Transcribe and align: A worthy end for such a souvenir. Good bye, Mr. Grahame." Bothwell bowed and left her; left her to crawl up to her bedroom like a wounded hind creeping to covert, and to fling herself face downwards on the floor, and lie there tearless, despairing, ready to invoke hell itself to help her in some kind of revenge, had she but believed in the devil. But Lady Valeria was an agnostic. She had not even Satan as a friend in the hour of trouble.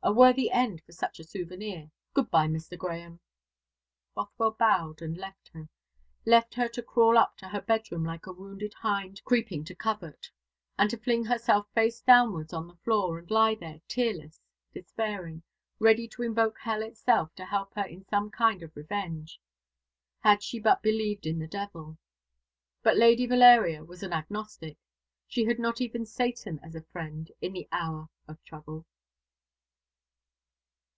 A 0.00 0.12
worthy 0.12 0.50
end 0.52 0.80
for 0.86 0.92
such 0.92 1.18
a 1.18 1.24
souvenir. 1.24 1.90
Good 2.14 2.30
bye, 2.30 2.46
Mr. 2.46 2.78
Grahame." 2.78 3.18
Bothwell 4.14 4.52
bowed 4.52 5.02
and 5.02 5.18
left 5.18 5.48
her; 5.48 5.68
left 6.24 6.54
her 6.54 6.68
to 6.68 6.82
crawl 6.82 7.18
up 7.18 7.36
to 7.38 7.48
her 7.48 7.60
bedroom 7.60 8.04
like 8.04 8.24
a 8.24 8.32
wounded 8.32 8.72
hind 8.74 9.22
creeping 9.24 9.64
to 9.64 9.74
covert, 9.74 10.30
and 10.78 10.88
to 10.88 10.96
fling 10.96 11.24
herself 11.24 11.66
face 11.74 12.00
downwards 12.00 12.52
on 12.54 12.68
the 12.68 12.76
floor, 12.76 13.18
and 13.18 13.30
lie 13.30 13.56
there 13.56 13.80
tearless, 13.88 14.40
despairing, 14.72 15.42
ready 15.80 16.06
to 16.08 16.22
invoke 16.22 16.60
hell 16.60 16.80
itself 16.82 17.34
to 17.34 17.44
help 17.44 17.74
her 17.74 17.84
in 17.84 18.04
some 18.04 18.30
kind 18.30 18.62
of 18.62 18.76
revenge, 18.76 19.40
had 20.20 20.42
she 20.44 20.60
but 20.60 20.80
believed 20.80 21.26
in 21.26 21.40
the 21.40 21.48
devil. 21.48 21.98
But 22.82 22.96
Lady 22.96 23.26
Valeria 23.26 23.84
was 23.84 24.04
an 24.04 24.12
agnostic. 24.12 24.78
She 25.26 25.44
had 25.46 25.58
not 25.58 25.80
even 25.80 26.06
Satan 26.06 26.60
as 26.62 26.76
a 26.76 26.82
friend 26.82 27.30
in 27.42 27.52
the 27.52 27.68
hour 27.72 28.08
of 28.28 28.42
trouble. 28.44 28.86